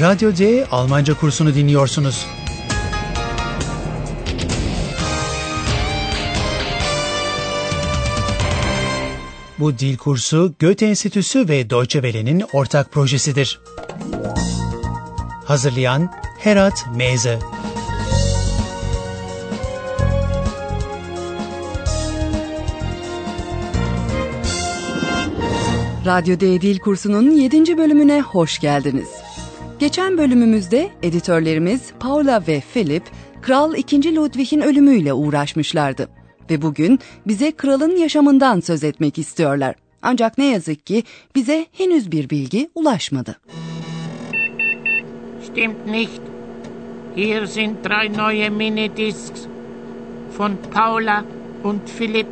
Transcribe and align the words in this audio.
Radyo 0.00 0.36
D 0.36 0.66
Almanca 0.70 1.14
kursunu 1.14 1.54
dinliyorsunuz. 1.54 2.26
Bu 9.58 9.78
dil 9.78 9.96
kursu 9.96 10.54
Goethe 10.60 10.86
Enstitüsü 10.86 11.48
ve 11.48 11.70
Deutsche 11.70 12.02
Welle'nin 12.02 12.44
ortak 12.52 12.92
projesidir. 12.92 13.60
Hazırlayan 15.44 16.12
Herat 16.38 16.86
Meze 16.96 17.38
Radyo 26.06 26.40
D 26.40 26.60
Dil 26.60 26.78
kursunun 26.78 27.30
7. 27.30 27.78
bölümüne 27.78 28.20
hoş 28.20 28.58
geldiniz. 28.58 29.15
Geçen 29.78 30.18
bölümümüzde 30.18 30.90
editörlerimiz 31.02 31.92
Paula 32.00 32.46
ve 32.46 32.62
Philip, 32.72 33.02
Kral 33.42 33.74
2. 33.74 34.16
Ludwig'in 34.16 34.60
ölümüyle 34.60 35.12
uğraşmışlardı. 35.12 36.08
Ve 36.50 36.62
bugün 36.62 36.98
bize 37.26 37.52
kralın 37.52 37.96
yaşamından 37.96 38.60
söz 38.60 38.84
etmek 38.84 39.18
istiyorlar. 39.18 39.74
Ancak 40.02 40.38
ne 40.38 40.46
yazık 40.46 40.86
ki 40.86 41.02
bize 41.34 41.66
henüz 41.72 42.12
bir 42.12 42.30
bilgi 42.30 42.70
ulaşmadı. 42.74 43.40
Stimmt 45.42 45.86
nicht. 45.86 46.20
Hier 47.16 47.46
sind 47.46 47.76
drei 47.84 48.12
neue 48.12 48.50
Minidiscs 48.50 49.40
von 50.38 50.52
Paula 50.74 51.24
und 51.64 51.80
Philipp. 51.98 52.28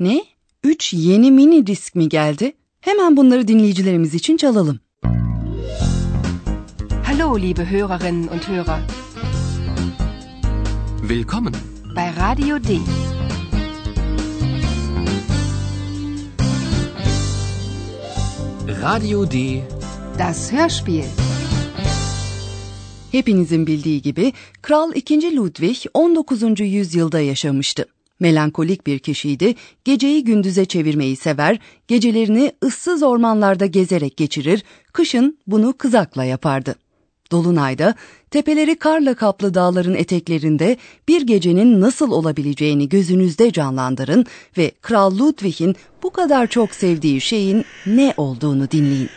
Ne? 0.00 0.24
Üç 0.64 0.92
yeni 0.94 1.30
mini 1.30 1.66
disk 1.66 1.94
mi 1.94 2.08
geldi? 2.08 2.52
Hemen 2.86 3.16
bunları 3.16 3.48
dinleyicilerimiz 3.48 4.14
için 4.14 4.36
çalalım. 4.36 4.80
Hallo, 7.04 7.38
liebe 7.38 7.64
Hörerinnen 7.64 8.28
und 8.28 8.42
Hörer, 8.48 8.80
Willkommen. 11.00 11.54
bei 11.96 12.12
Radio 12.16 12.64
D. 12.64 12.78
Radio 18.82 19.30
D. 19.30 19.62
Das 20.18 20.52
Hörspiel. 20.52 21.04
Hepinizin 23.12 23.66
bildiği 23.66 24.02
gibi 24.02 24.32
Kral 24.62 24.92
2. 24.94 25.36
Ludwig 25.36 25.76
19. 25.94 26.60
yüzyılda 26.60 27.20
yaşamıştı. 27.20 27.86
Melankolik 28.20 28.86
bir 28.86 28.98
kişiydi, 28.98 29.54
geceyi 29.84 30.24
gündüze 30.24 30.64
çevirmeyi 30.64 31.16
sever, 31.16 31.58
gecelerini 31.88 32.52
ıssız 32.64 33.02
ormanlarda 33.02 33.66
gezerek 33.66 34.16
geçirir, 34.16 34.64
kışın 34.92 35.38
bunu 35.46 35.78
kızakla 35.78 36.24
yapardı. 36.24 36.74
Dolunayda 37.32 37.94
tepeleri 38.30 38.78
karla 38.78 39.14
kaplı 39.14 39.54
dağların 39.54 39.94
eteklerinde 39.94 40.76
bir 41.08 41.22
gecenin 41.22 41.80
nasıl 41.80 42.10
olabileceğini 42.10 42.88
gözünüzde 42.88 43.52
canlandırın 43.52 44.26
ve 44.58 44.72
Kral 44.82 45.18
Ludwig'in 45.18 45.76
bu 46.02 46.10
kadar 46.10 46.46
çok 46.46 46.74
sevdiği 46.74 47.20
şeyin 47.20 47.64
ne 47.86 48.14
olduğunu 48.16 48.70
dinleyin. 48.70 49.10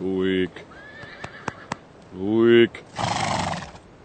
Ruhig. 0.00 0.50
Ruhig. 2.20 2.70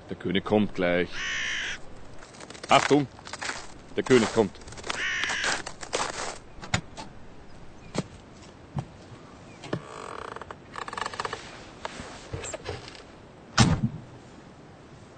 Der 0.10 0.20
König 0.20 0.44
kommt 0.44 0.76
gleich. 0.76 1.10
Achtung! 2.72 3.06
Der 3.98 4.04
König 4.04 4.34
kommt. 4.34 4.58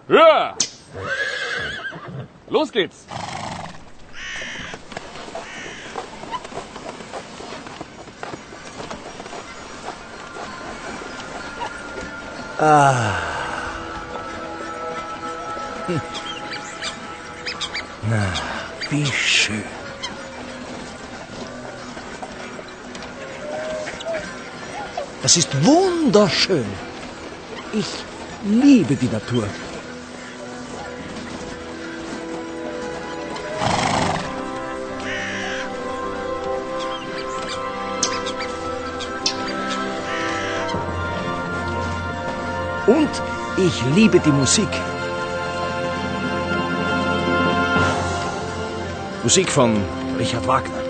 Ja! 0.09 0.55
Los 2.49 2.71
geht's! 2.71 3.05
Wie 18.89 19.05
schön. 19.05 19.63
Das 25.23 25.37
ist 25.37 25.49
wunderschön. 25.63 26.65
Ich 27.73 27.87
liebe 28.43 28.95
die 28.95 29.07
Natur. 29.07 29.47
Und 42.85 43.09
ich 43.57 43.81
liebe 43.95 44.19
die 44.19 44.31
Musik. 44.31 44.92
Musik 49.23 49.49
von 49.49 49.77
Richard 50.19 50.45
Wagner. 50.47 50.82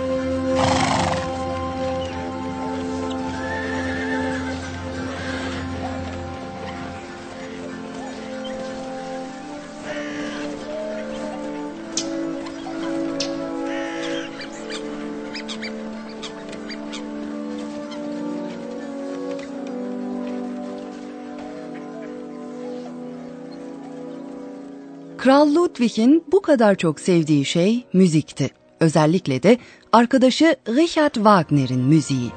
Kral 25.23 25.55
Ludwig'in 25.55 26.23
bu 26.31 26.41
kadar 26.41 26.75
çok 26.75 26.99
sevdiği 26.99 27.45
şey 27.45 27.85
müzikti. 27.93 28.49
Özellikle 28.79 29.43
de 29.43 29.57
arkadaşı 29.91 30.55
Richard 30.67 31.13
Wagner'in 31.13 31.79
müziği. 31.79 32.31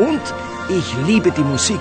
Und 0.00 0.20
ich 0.78 1.08
liebe 1.08 1.36
die 1.36 1.44
Musik. 1.44 1.80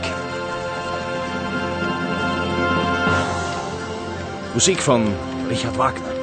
Musik 4.54 4.90
von 4.90 5.02
Richard 5.50 5.72
Wagner. 5.72 6.14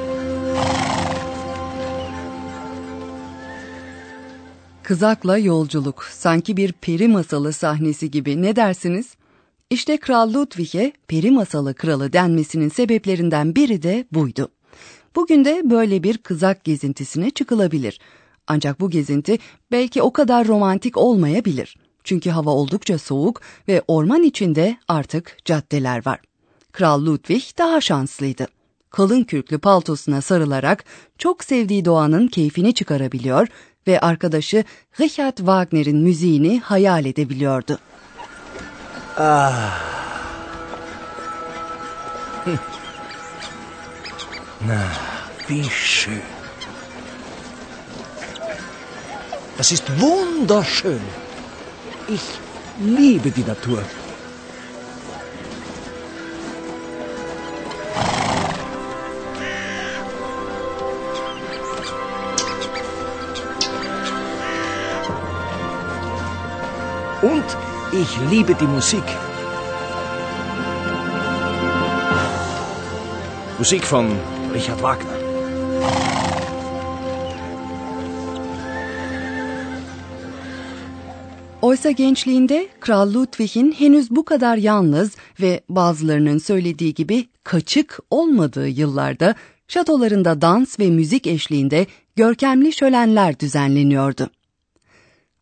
Kızakla 4.83 5.37
yolculuk, 5.37 6.03
sanki 6.03 6.57
bir 6.57 6.71
peri 6.71 7.07
masalı 7.07 7.53
sahnesi 7.53 8.11
gibi 8.11 8.41
ne 8.41 8.55
dersiniz? 8.55 9.16
İşte 9.69 9.97
Kral 9.97 10.33
Ludwig'e 10.33 10.93
peri 11.07 11.31
masalı 11.31 11.73
kralı 11.73 12.13
denmesinin 12.13 12.69
sebeplerinden 12.69 13.55
biri 13.55 13.83
de 13.83 14.05
buydu. 14.11 14.49
Bugün 15.15 15.45
de 15.45 15.61
böyle 15.63 16.03
bir 16.03 16.17
kızak 16.17 16.63
gezintisine 16.63 17.29
çıkılabilir. 17.29 17.99
Ancak 18.47 18.79
bu 18.79 18.89
gezinti 18.89 19.37
belki 19.71 20.01
o 20.01 20.13
kadar 20.13 20.47
romantik 20.47 20.97
olmayabilir. 20.97 21.77
Çünkü 22.03 22.29
hava 22.29 22.49
oldukça 22.49 22.97
soğuk 22.97 23.41
ve 23.67 23.81
orman 23.87 24.23
içinde 24.23 24.77
artık 24.87 25.37
caddeler 25.45 26.05
var. 26.05 26.19
Kral 26.71 27.05
Ludwig 27.05 27.43
daha 27.57 27.81
şanslıydı. 27.81 28.47
Kalın 28.89 29.23
kürklü 29.23 29.59
paltosuna 29.59 30.21
sarılarak 30.21 30.83
çok 31.17 31.43
sevdiği 31.43 31.85
doğanın 31.85 32.27
keyfini 32.27 32.73
çıkarabiliyor 32.73 33.47
ve 33.87 33.99
arkadaşı 33.99 34.63
Richard 34.99 35.37
Wagner'in 35.37 35.97
müziğini 35.97 36.59
hayal 36.59 37.05
edebiliyordu. 37.05 37.79
Wie 45.47 45.63
schön. 45.63 46.21
Das 49.57 49.71
ist 49.71 49.85
wunderschön. 49.99 51.01
Ich 52.07 52.21
liebe 52.79 53.31
die 53.31 53.41
Natur. 53.41 53.81
Und 67.23 67.66
ich 67.93 68.19
liebe 68.31 68.53
die 68.59 68.67
Musik. 68.67 69.03
Musik 73.57 73.83
von 73.85 74.05
Richard 74.53 74.79
Wagner. 74.79 75.17
Oysa 81.61 81.91
gençliğinde 81.91 82.67
Kral 82.79 83.13
Ludwig'in 83.13 83.71
henüz 83.71 84.11
bu 84.11 84.25
kadar 84.25 84.57
yalnız 84.57 85.15
ve 85.41 85.61
bazılarının 85.69 86.37
söylediği 86.37 86.93
gibi 86.93 87.27
kaçık 87.43 87.99
olmadığı 88.09 88.67
yıllarda 88.67 89.35
şatolarında 89.67 90.41
dans 90.41 90.79
ve 90.79 90.89
müzik 90.89 91.27
eşliğinde 91.27 91.87
görkemli 92.15 92.73
şölenler 92.73 93.39
düzenleniyordu. 93.39 94.29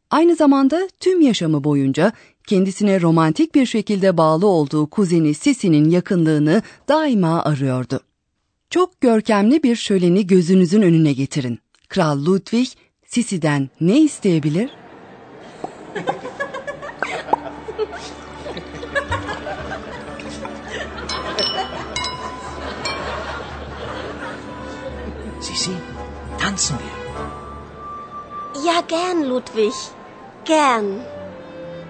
Aynı 0.09 0.35
zamanda 0.35 0.89
tüm 0.99 1.21
yaşamı 1.21 1.63
boyunca 1.63 2.11
kendisine 2.47 3.01
romantik 3.01 3.55
bir 3.55 3.65
şekilde 3.65 4.17
bağlı 4.17 4.47
olduğu 4.47 4.89
kuzeni 4.89 5.33
Sisi'nin 5.33 5.89
yakınlığını 5.89 6.61
daima 6.89 7.43
arıyordu. 7.43 7.99
Çok 8.69 9.01
görkemli 9.01 9.63
bir 9.63 9.75
şöleni 9.75 10.27
gözünüzün 10.27 10.81
önüne 10.81 11.13
getirin. 11.13 11.59
Kral 11.89 12.25
Ludwig 12.25 12.67
Sisi'den 13.07 13.69
ne 13.81 13.99
isteyebilir? 13.99 14.69
Sisi, 25.41 25.71
tanzen 26.39 26.77
wir. 26.77 26.95
Ja, 28.65 28.81
gern, 28.87 29.29
Ludwig. 29.29 29.73
Gern. 30.45 30.85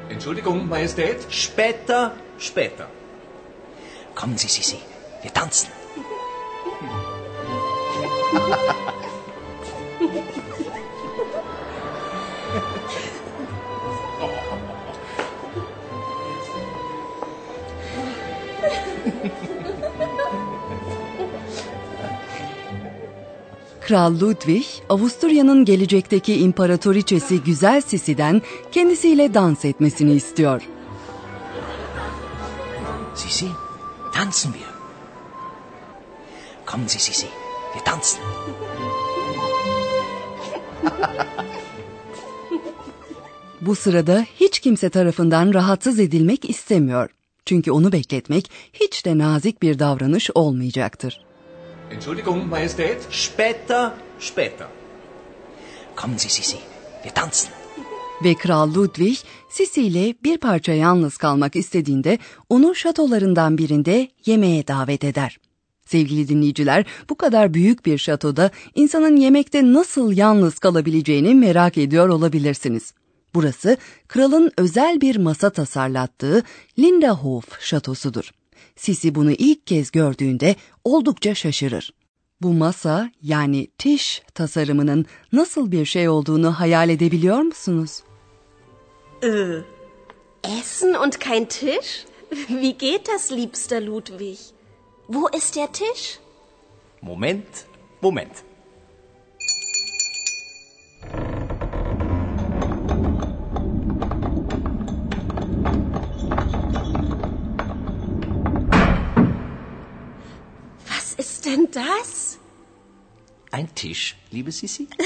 Entschuldigung, 0.09 0.67
Majestät? 0.67 1.25
Später, 1.29 2.15
später. 2.37 2.87
Kommen 4.13 4.37
Sie, 4.37 4.47
Sisi, 4.47 4.77
wir 5.21 5.33
tanzen. 5.33 5.69
Kral 23.87 24.19
Ludwig, 24.19 24.65
Avusturya'nın 24.89 25.65
gelecekteki 25.65 26.35
imparatoriçesi 26.35 27.43
Güzel 27.43 27.81
Sisi'den 27.81 28.41
kendisiyle 28.71 29.33
dans 29.33 29.65
etmesini 29.65 30.13
istiyor. 30.13 30.61
Sisi, 33.15 33.45
tanzen 34.13 34.51
wir. 34.53 34.67
Kommen 36.65 36.87
Sie, 36.87 36.99
Sisi, 36.99 37.27
wir 37.73 37.85
tanzen. 37.85 38.21
Bu 43.61 43.75
sırada 43.75 44.25
hiç 44.39 44.59
kimse 44.59 44.89
tarafından 44.89 45.53
rahatsız 45.53 45.99
edilmek 45.99 46.49
istemiyor. 46.49 47.09
Çünkü 47.45 47.71
onu 47.71 47.91
bekletmek 47.91 48.51
hiç 48.73 49.05
de 49.05 49.17
nazik 49.17 49.61
bir 49.61 49.79
davranış 49.79 50.29
olmayacaktır. 50.35 51.25
Entschuldigung, 51.91 52.49
Majestät? 52.49 53.07
Später, 53.11 53.93
später. 54.19 54.67
Kommen 55.95 56.17
Sie, 56.17 56.29
Sisi, 56.29 56.57
wir 57.03 57.13
tanzen. 57.13 57.51
Ve 58.23 58.33
Kral 58.33 58.73
Ludwig, 58.75 59.17
Sisi 59.49 59.81
ile 59.81 60.15
bir 60.23 60.37
parça 60.37 60.73
yalnız 60.73 61.17
kalmak 61.17 61.55
istediğinde 61.55 62.19
onu 62.49 62.75
şatolarından 62.75 63.57
birinde 63.57 64.07
yemeğe 64.25 64.67
davet 64.67 65.03
eder. 65.03 65.39
Sevgili 65.85 66.27
dinleyiciler, 66.27 66.85
bu 67.09 67.15
kadar 67.15 67.53
büyük 67.53 67.85
bir 67.85 67.97
şatoda 67.97 68.51
insanın 68.75 69.15
yemekte 69.15 69.73
nasıl 69.73 70.13
yalnız 70.13 70.59
kalabileceğini 70.59 71.35
merak 71.35 71.77
ediyor 71.77 72.09
olabilirsiniz. 72.09 72.93
Burası 73.33 73.77
kralın 74.07 74.51
özel 74.57 75.01
bir 75.01 75.15
masa 75.15 75.49
tasarlattığı 75.49 76.43
Linderhof 76.79 77.61
şatosudur. 77.61 78.31
Sisi 78.75 79.15
bunu 79.15 79.31
ilk 79.31 79.67
kez 79.67 79.91
gördüğünde 79.91 80.55
oldukça 80.83 81.35
şaşırır. 81.35 81.93
Bu 82.41 82.53
masa 82.53 83.11
yani 83.21 83.67
tiş 83.77 84.21
tasarımının 84.33 85.05
nasıl 85.33 85.71
bir 85.71 85.85
şey 85.85 86.09
olduğunu 86.09 86.59
hayal 86.59 86.89
edebiliyor 86.89 87.39
musunuz? 87.39 88.03
Essen 90.43 90.93
und 90.93 91.13
kein 91.13 91.45
Tisch? 91.45 92.05
Wie 92.47 92.77
geht 92.77 93.07
das, 93.07 93.31
liebster 93.31 93.81
Ludwig? 93.81 94.37
Wo 95.07 95.27
ist 95.37 95.55
der 95.55 95.67
Tisch? 95.73 96.19
Moment, 97.01 97.65
Moment. 98.01 98.31
Das? 111.75 112.39
Ein 113.51 113.73
Tisch, 113.75 114.15
liebe 114.31 114.51
Sisi? 114.51 114.87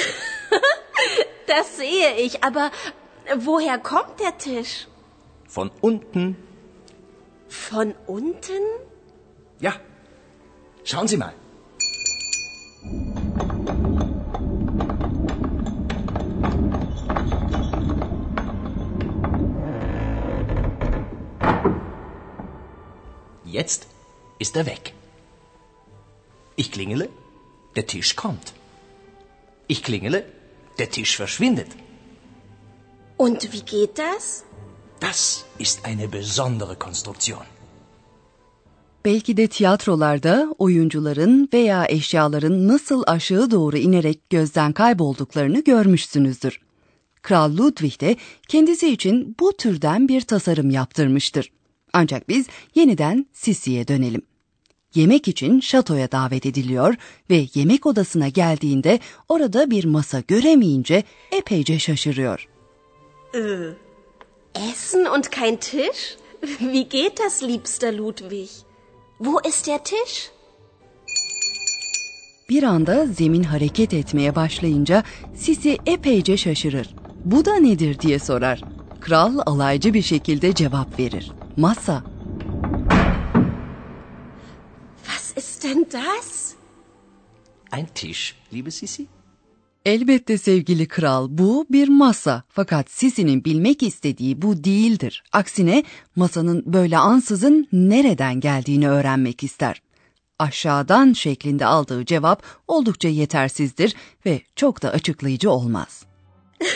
Das 1.47 1.77
sehe 1.77 2.15
ich, 2.17 2.43
aber 2.43 2.69
woher 3.37 3.79
kommt 3.79 4.19
der 4.19 4.37
Tisch? 4.37 4.87
Von 5.47 5.71
unten. 5.81 6.37
Von 7.47 7.95
unten? 8.05 8.61
Ja. 9.59 9.73
Schauen 10.83 11.07
Sie 11.07 11.17
mal. 11.17 11.33
Jetzt 23.43 23.87
ist 24.37 24.55
er 24.55 24.67
weg. 24.67 24.93
Ich 26.61 26.69
klingele, 26.75 27.07
der 27.75 27.85
Tisch 27.91 28.11
kommt. 28.23 28.47
Ich 29.73 29.79
klingele, 29.87 30.19
der 30.79 30.89
Tisch 30.95 31.13
verschwindet. 31.21 31.71
Und 33.25 33.39
wie 33.53 33.63
geht 33.73 33.93
das? 34.05 34.23
Das 35.07 35.19
ist 35.65 35.77
eine 35.85 36.07
besondere 36.17 36.75
Konstruktion. 36.85 37.45
Belki 39.05 39.37
de 39.37 39.47
tiyatrolarda 39.47 40.55
oyuncuların 40.57 41.49
veya 41.53 41.85
eşyaların 41.89 42.67
nasıl 42.67 43.03
aşağı 43.07 43.51
doğru 43.51 43.77
inerek 43.77 44.29
gözden 44.29 44.73
kaybolduklarını 44.73 45.63
görmüşsünüzdür. 45.63 46.59
Kral 47.21 47.57
Ludwig 47.57 48.01
de 48.01 48.15
kendisi 48.47 48.89
için 48.89 49.35
bu 49.39 49.53
türden 49.57 50.07
bir 50.07 50.21
tasarım 50.21 50.69
yaptırmıştır. 50.69 51.51
Ancak 51.93 52.29
biz 52.29 52.47
yeniden 52.75 53.25
Sisi'ye 53.33 53.87
dönelim. 53.87 54.21
Yemek 54.95 55.27
için 55.27 55.59
şatoya 55.59 56.11
davet 56.11 56.45
ediliyor 56.45 56.95
ve 57.29 57.45
yemek 57.53 57.85
odasına 57.85 58.27
geldiğinde 58.27 58.99
orada 59.29 59.71
bir 59.71 59.85
masa 59.85 60.19
göremeyince 60.27 61.03
epeyce 61.31 61.79
şaşırıyor. 61.79 62.47
Essen 64.55 65.05
und 65.05 65.23
kein 65.23 65.55
Tisch? 65.57 66.17
Wie 66.59 66.89
geht 66.89 67.19
das, 67.19 67.43
liebster 67.43 67.97
Ludwig? 67.97 68.49
Wo 69.17 69.49
ist 69.49 69.67
der 69.67 69.83
Tisch? 69.83 70.31
Bir 72.49 72.63
anda 72.63 73.05
zemin 73.05 73.43
hareket 73.43 73.93
etmeye 73.93 74.35
başlayınca 74.35 75.03
Sisi 75.35 75.77
epeyce 75.85 76.37
şaşırır. 76.37 76.95
Bu 77.25 77.45
da 77.45 77.55
nedir 77.55 77.99
diye 77.99 78.19
sorar. 78.19 78.61
Kral 79.01 79.39
alaycı 79.45 79.93
bir 79.93 80.01
şekilde 80.01 80.53
cevap 80.53 80.99
verir. 80.99 81.31
Masa. 81.57 82.03
Was 85.05 85.33
ist 85.37 85.49
denn 85.69 85.85
das? 85.91 86.55
Ein 87.71 87.87
Tisch, 87.95 88.35
liebe 88.51 88.71
Sisi? 88.71 89.07
Elbette 89.85 90.37
sevgili 90.37 90.87
kral 90.87 91.27
bu 91.29 91.65
bir 91.69 91.87
masa 91.87 92.43
fakat 92.49 92.89
Sisi'nin 92.91 93.45
bilmek 93.45 93.83
istediği 93.83 94.41
bu 94.41 94.63
değildir. 94.63 95.23
Aksine 95.31 95.83
masanın 96.15 96.63
böyle 96.65 96.97
ansızın 96.97 97.67
nereden 97.71 98.39
geldiğini 98.39 98.89
öğrenmek 98.89 99.43
ister. 99.43 99.81
Aşağıdan 100.39 101.13
şeklinde 101.13 101.65
aldığı 101.65 102.05
cevap 102.05 102.43
oldukça 102.67 103.07
yetersizdir 103.07 103.95
ve 104.25 104.41
çok 104.55 104.81
da 104.81 104.89
açıklayıcı 104.89 105.51
olmaz. 105.51 106.05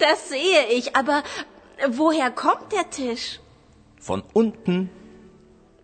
Das 0.00 0.18
sehe 0.18 0.76
ich, 0.76 0.98
aber 0.98 1.22
woher 1.86 2.34
kommt 2.34 2.72
der 2.72 2.90
Tisch? 2.90 3.40
Von 4.08 4.22
unten. 4.34 4.88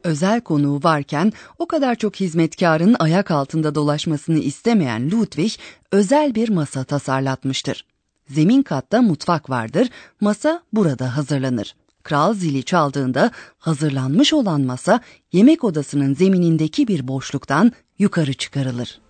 Özel 0.04 0.40
konuğu 0.40 0.80
varken 0.82 1.32
o 1.58 1.66
kadar 1.66 1.94
çok 1.94 2.16
hizmetkarın 2.16 2.96
ayak 2.98 3.30
altında 3.30 3.74
dolaşmasını 3.74 4.38
istemeyen 4.38 5.10
Ludwig 5.10 5.52
özel 5.92 6.34
bir 6.34 6.48
masa 6.48 6.84
tasarlatmıştır. 6.84 7.84
Zemin 8.28 8.62
katta 8.62 9.02
mutfak 9.02 9.50
vardır, 9.50 9.88
masa 10.20 10.62
burada 10.72 11.16
hazırlanır. 11.16 11.74
Kral 12.02 12.34
zili 12.34 12.62
çaldığında 12.62 13.30
hazırlanmış 13.58 14.32
olan 14.32 14.60
masa 14.60 15.00
yemek 15.32 15.64
odasının 15.64 16.14
zeminindeki 16.14 16.88
bir 16.88 17.08
boşluktan 17.08 17.72
yukarı 17.98 18.34
çıkarılır. 18.34 19.00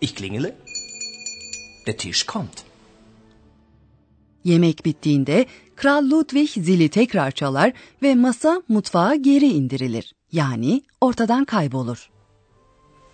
Ich 0.00 0.14
klingele, 0.14 0.56
der 1.86 1.98
Tisch 1.98 2.26
kommt. 2.26 2.73
Yemek 4.44 4.84
bittiğinde 4.86 5.46
Kral 5.76 6.10
Ludwig 6.10 6.50
zili 6.50 6.88
tekrar 6.88 7.30
çalar 7.30 7.72
ve 8.02 8.14
masa 8.14 8.62
mutfağa 8.68 9.14
geri 9.14 9.46
indirilir. 9.46 10.14
Yani 10.32 10.82
ortadan 11.00 11.44
kaybolur. 11.44 12.10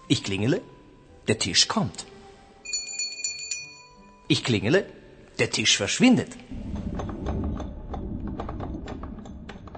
Ich 0.08 0.22
klingele, 0.22 0.60
der 1.28 1.38
Tisch 1.38 1.68
kommt. 1.68 2.04
Ich 4.28 4.42
klingele, 4.44 4.90
der 5.38 5.50
Tisch 5.50 5.80
verschwindet. 5.80 6.28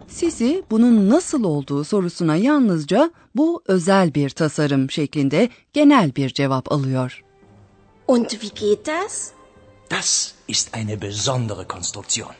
Sisi 0.08 0.62
bunun 0.70 1.10
nasıl 1.10 1.44
olduğu 1.44 1.84
sorusuna 1.84 2.36
yalnızca 2.36 3.10
bu 3.34 3.62
özel 3.66 4.14
bir 4.14 4.30
tasarım 4.30 4.90
şeklinde 4.90 5.48
genel 5.72 6.16
bir 6.16 6.28
cevap 6.28 6.72
alıyor. 6.72 7.22
Und 8.06 8.30
wie 8.30 8.54
geht 8.54 8.86
das? 8.86 9.30
Das 9.90 10.32
ist 10.52 10.74
eine 10.74 11.02
besondere 11.02 11.64
Konstruktion. 11.64 12.30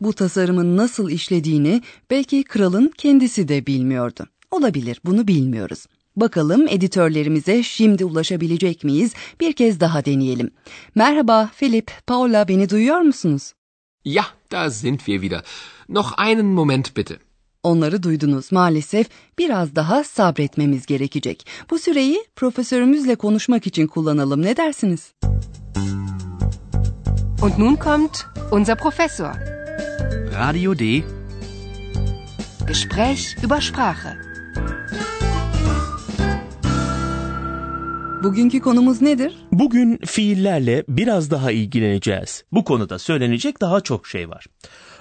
Bu 0.00 0.12
tasarımın 0.12 0.76
nasıl 0.76 1.10
işlediğini 1.10 1.82
belki 2.10 2.44
kralın 2.44 2.92
kendisi 2.98 3.48
de 3.48 3.66
bilmiyordu. 3.66 4.26
Olabilir, 4.50 5.00
bunu 5.04 5.28
bilmiyoruz. 5.28 5.86
Bakalım 6.16 6.68
editörlerimize 6.68 7.62
şimdi 7.62 8.04
ulaşabilecek 8.04 8.84
miyiz? 8.84 9.12
Bir 9.40 9.52
kez 9.52 9.80
daha 9.80 10.04
deneyelim. 10.04 10.50
Merhaba 10.94 11.50
Philip, 11.58 11.90
Paula 12.06 12.48
beni 12.48 12.70
duyuyor 12.70 13.00
musunuz? 13.00 13.52
Ja, 14.04 14.24
da 14.52 14.70
sind 14.70 14.98
wir 14.98 15.22
wieder. 15.22 15.42
Noch 15.88 16.18
einen 16.18 16.46
Moment 16.46 16.96
bitte. 16.96 17.16
Onları 17.62 18.02
duydunuz 18.02 18.52
maalesef 18.52 19.06
biraz 19.38 19.76
daha 19.76 20.04
sabretmemiz 20.04 20.86
gerekecek. 20.86 21.46
Bu 21.70 21.78
süreyi 21.78 22.24
profesörümüzle 22.36 23.14
konuşmak 23.14 23.66
için 23.66 23.86
kullanalım 23.86 24.42
ne 24.42 24.56
dersiniz? 24.56 25.12
Und 27.42 27.58
nun 27.58 27.78
kommt 27.78 28.26
unser 28.50 28.76
Professor. 28.76 29.32
Radio 30.34 30.74
D. 30.74 31.02
Gespräch 32.66 33.36
über 33.42 33.60
Sprache. 33.60 34.18
Bugünkü 38.22 38.60
konumuz 38.60 39.02
nedir? 39.02 39.46
Bugün 39.52 39.98
fiillerle 40.06 40.84
biraz 40.88 41.30
daha 41.30 41.50
ilgileneceğiz. 41.50 42.44
Bu 42.52 42.64
konuda 42.64 42.98
söylenecek 42.98 43.60
daha 43.60 43.80
çok 43.80 44.06
şey 44.06 44.28
var. 44.28 44.46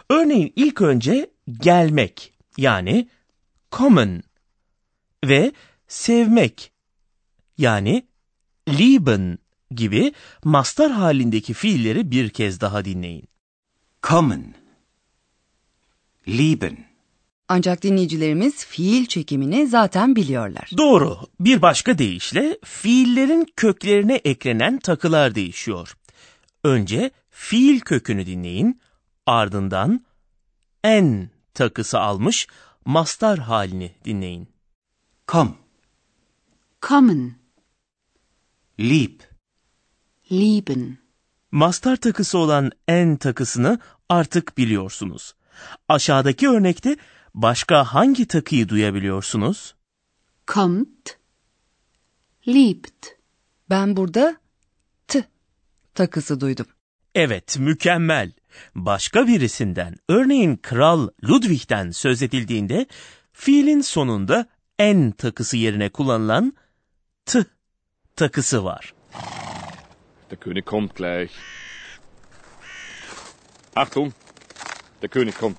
Örneğin 0.10 0.53
ilk 0.55 0.81
önce 0.81 1.31
gelmek 1.60 2.34
yani 2.58 3.08
kommen 3.72 4.24
ve 5.25 5.51
sevmek 5.88 6.72
yani 7.58 8.08
lieben 8.69 9.39
gibi 9.72 10.14
mastar 10.44 10.92
halindeki 10.92 11.54
fiilleri 11.54 12.12
bir 12.12 12.30
kez 12.30 12.62
daha 12.62 12.86
dinleyin. 12.86 13.28
Kommen. 14.02 14.54
Lieben. 16.28 16.90
Ancak 17.48 17.84
dinleyicilerimiz 17.84 18.66
fiil 18.66 19.06
çekimini 19.06 19.68
zaten 19.68 20.16
biliyorlar. 20.16 20.72
Doğru. 20.78 21.18
Bir 21.40 21.62
başka 21.62 21.98
deyişle 21.98 22.60
fiillerin 22.64 23.46
köklerine 23.56 24.16
eklenen 24.16 24.80
takılar 24.80 25.36
değişiyor. 25.36 25.98
Önce 26.64 27.12
fiil 27.30 27.80
kökünü 27.80 28.26
dinleyin, 28.26 28.82
ardından 29.26 30.06
en 30.84 31.30
takısı 31.54 32.00
almış 32.00 32.48
mastar 32.86 33.40
halini 33.40 33.92
dinleyin. 34.06 34.48
Komm. 35.28 35.58
Kommen. 36.82 37.36
Lieb. 38.80 39.28
Lieben. 40.31 40.98
Mastar 41.51 41.95
takısı 41.95 42.38
olan 42.38 42.71
en 42.88 43.17
takısını 43.17 43.79
artık 44.09 44.57
biliyorsunuz. 44.57 45.33
Aşağıdaki 45.88 46.50
örnekte 46.50 46.98
başka 47.33 47.83
hangi 47.83 48.27
takıyı 48.27 48.69
duyabiliyorsunuz? 48.69 49.75
Kommt. 50.48 51.17
Liebt. 52.48 53.05
Ben 53.69 53.98
burada 53.98 54.36
t 55.07 55.24
takısı 55.93 56.41
duydum. 56.41 56.65
Evet, 57.15 57.59
mükemmel. 57.59 58.31
Başka 58.75 59.27
birisinden, 59.27 59.95
örneğin 60.09 60.57
Kral 60.57 61.09
Ludwig'den 61.24 61.91
söz 61.91 62.21
edildiğinde 62.21 62.88
fiilin 63.33 63.81
sonunda 63.81 64.45
en 64.79 65.12
takısı 65.12 65.57
yerine 65.57 65.89
kullanılan 65.89 66.53
t 67.25 67.45
takısı 68.15 68.63
var. 68.63 68.93
Der 70.29 70.38
König 70.38 70.65
kommt 70.65 70.95
gleich. 70.95 71.31
Achtung, 73.75 74.13
der 75.01 75.09
König 75.09 75.36
kommt. 75.39 75.57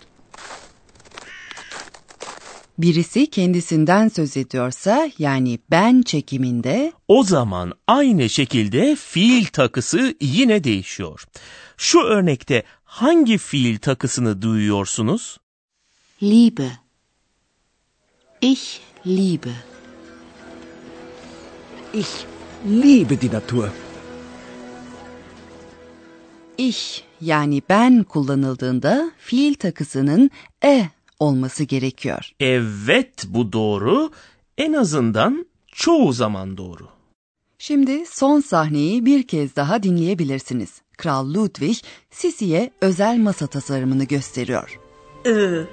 Birisi 2.78 3.30
kendisinden 3.30 4.08
söz 4.08 4.36
ediyorsa 4.36 5.10
yani 5.18 5.58
ben 5.70 6.02
çekiminde 6.02 6.92
O 7.08 7.22
zaman 7.22 7.72
aynı 7.86 8.28
şekilde 8.30 8.96
fiil 8.96 9.44
takısı 9.46 10.14
yine 10.20 10.64
değişiyor. 10.64 11.24
Şu 11.76 12.00
örnekte 12.00 12.62
hangi 12.84 13.38
fiil 13.38 13.78
takısını 13.78 14.42
duyuyorsunuz? 14.42 15.38
Liebe. 16.22 16.70
Ich 18.40 18.80
liebe. 19.06 19.52
Ich 21.94 22.10
liebe 22.66 23.20
die 23.20 23.32
Natur. 23.32 23.68
İch 26.61 27.02
yani 27.21 27.62
ben 27.69 28.02
kullanıldığında 28.02 29.11
fiil 29.19 29.55
takısının 29.55 30.31
e 30.64 30.87
olması 31.21 31.64
gerekiyor. 31.64 32.31
Evet, 32.40 33.25
bu 33.29 33.52
doğru. 33.52 34.11
En 34.59 34.73
azından 34.73 35.47
çoğu 35.73 36.12
zaman 36.12 36.57
doğru. 36.57 36.88
Şimdi 37.59 38.07
son 38.07 38.40
sahneyi 38.40 39.07
bir 39.07 39.23
kez 39.26 39.57
daha 39.57 39.83
dinleyebilirsiniz. 39.83 40.83
Kral 40.97 41.35
Ludwig 41.35 41.76
Sisi'ye 42.11 42.71
özel 42.81 43.19
masa 43.19 43.47
tasarımını 43.47 44.05
gösteriyor. 44.05 44.81
Äh, 45.26 45.67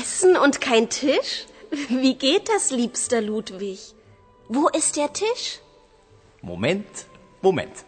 Essen 0.00 0.34
und 0.34 0.54
kein 0.60 0.86
Tisch? 0.86 1.46
Wie 1.88 2.18
geht 2.18 2.48
das, 2.48 2.72
liebster 2.72 3.22
Ludwig? 3.26 3.78
Wo 4.48 4.68
ist 4.78 4.96
der 4.96 5.12
Tisch? 5.12 5.60
Moment, 6.42 6.86
Moment. 7.42 7.87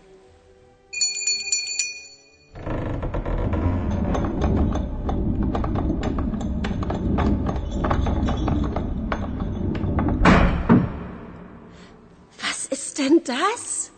Das? 13.31 13.93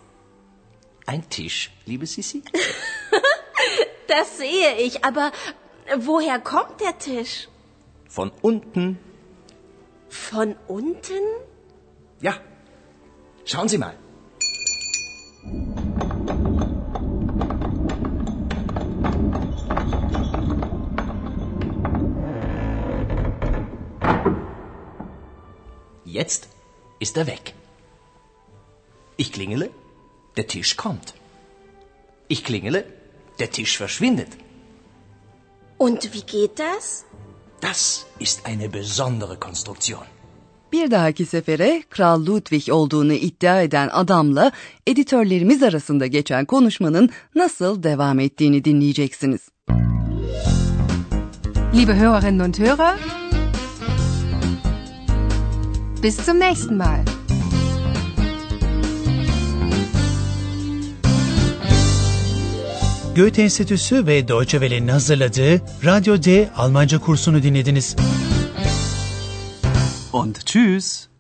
Ein 1.07 1.29
Tisch, 1.29 1.71
liebe 1.87 2.07
Sissi? 2.07 2.43
Das 4.09 4.37
sehe 4.37 4.77
ich, 4.77 5.05
aber 5.07 5.33
woher 5.97 6.39
kommt 6.39 6.81
der 6.81 6.99
Tisch? 6.99 7.49
Von 8.09 8.31
unten. 8.43 8.99
Von 10.11 10.57
unten? 10.69 11.23
Ja. 12.21 12.35
Schauen 13.47 13.69
Sie 13.69 13.79
mal. 13.79 13.97
Jetzt 26.05 26.49
ist 26.99 27.17
er 27.17 27.27
weg. 27.27 27.55
Ich 29.23 29.31
klingele, 29.37 29.67
der 30.37 30.47
Tisch 30.55 30.73
kommt. 30.85 31.09
Ich 32.35 32.41
klingele, 32.49 32.81
der 33.41 33.51
Tisch 33.57 33.75
verschwindet. 33.83 34.31
Und 35.85 36.01
wie 36.15 36.25
geht 36.35 36.55
das? 36.67 36.85
Das 37.69 37.81
ist 38.27 38.39
eine 38.51 38.69
besondere 38.79 39.37
Konstruktion. 39.47 40.07
Bir 40.73 40.87
dahaki 40.91 41.25
sefere 41.25 41.83
Kral 41.91 42.21
Ludwig 42.27 42.69
olduğunu 42.73 43.13
iddia 43.13 43.63
eden 43.63 43.89
adamla 43.93 44.53
editörlerimiz 44.87 45.63
arasında 45.63 46.07
geçen 46.07 46.45
konuşmanın 46.45 47.11
nasıl 47.35 47.83
devam 47.83 48.21
ettiğini 48.21 48.65
dinleyeceksiniz. 48.65 49.41
Liebe 51.75 51.95
Hörerinnen 51.95 52.45
und 52.45 52.59
Hörer, 52.59 52.99
bis 56.03 56.17
zum 56.27 56.41
nächsten 56.41 56.77
Mal. 56.77 57.05
Goethe 63.17 63.43
Enstitüsü 63.43 64.07
ve 64.07 64.29
Deutsche 64.29 64.61
Welle'nin 64.61 64.89
hazırladığı 64.89 65.61
Radyo 65.85 66.23
D 66.23 66.51
Almanca 66.57 66.99
kursunu 66.99 67.43
dinlediniz. 67.43 67.97
Und 70.13 70.37
tschüss. 70.45 71.12